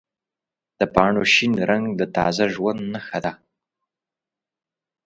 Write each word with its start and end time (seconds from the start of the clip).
د 0.79 0.81
پاڼو 0.95 1.23
شین 1.33 1.53
رنګ 1.69 1.85
د 1.99 2.01
تازه 2.15 2.45
ژوند 2.55 2.79
نښه 2.93 3.19
ده. 3.25 3.33